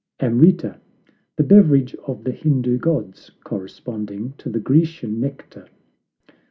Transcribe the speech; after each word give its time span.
AMRITA 0.19 0.79
The 1.35 1.43
beverage 1.43 1.93
of 2.07 2.23
the 2.23 2.31
Hindoo 2.31 2.79
gods, 2.79 3.29
corresponding 3.43 4.33
to 4.39 4.49
the 4.49 4.59
Grecian 4.59 5.19
nectar. 5.19 5.67